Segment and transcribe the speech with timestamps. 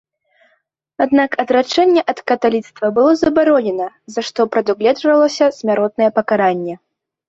[1.05, 6.75] Аднак адрачэнне ад каталіцтва было забаронена, за што прадугледжвалася смяротнае пакаранне.